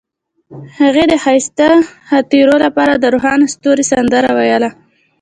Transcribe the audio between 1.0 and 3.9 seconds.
د ښایسته خاطرو لپاره د روښانه ستوري